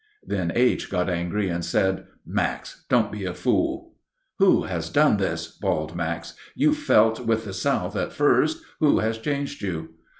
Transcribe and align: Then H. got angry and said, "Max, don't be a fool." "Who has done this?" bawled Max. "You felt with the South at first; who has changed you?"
Then 0.25 0.51
H. 0.55 0.89
got 0.89 1.11
angry 1.11 1.47
and 1.47 1.63
said, 1.63 2.05
"Max, 2.25 2.85
don't 2.89 3.11
be 3.11 3.23
a 3.23 3.35
fool." 3.35 3.93
"Who 4.39 4.63
has 4.63 4.89
done 4.89 5.17
this?" 5.17 5.45
bawled 5.51 5.95
Max. 5.95 6.33
"You 6.55 6.73
felt 6.73 7.19
with 7.19 7.45
the 7.45 7.53
South 7.53 7.95
at 7.95 8.11
first; 8.11 8.63
who 8.79 8.97
has 8.97 9.19
changed 9.19 9.61
you?" 9.61 9.89